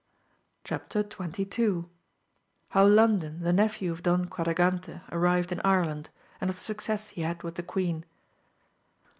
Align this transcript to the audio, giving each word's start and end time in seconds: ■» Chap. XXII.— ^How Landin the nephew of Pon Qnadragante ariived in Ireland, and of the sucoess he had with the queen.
■» 0.63 0.63
Chap. 0.63 0.91
XXII.— 0.91 1.85
^How 2.73 2.91
Landin 2.91 3.41
the 3.41 3.53
nephew 3.53 3.91
of 3.91 4.01
Pon 4.01 4.25
Qnadragante 4.25 5.07
ariived 5.11 5.51
in 5.51 5.59
Ireland, 5.63 6.09
and 6.41 6.49
of 6.49 6.55
the 6.55 6.73
sucoess 6.73 7.09
he 7.09 7.21
had 7.21 7.43
with 7.43 7.53
the 7.53 7.61
queen. 7.61 8.05